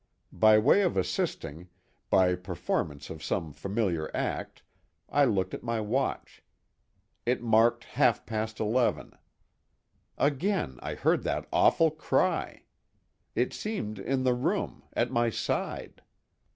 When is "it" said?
7.23-7.43, 13.35-13.53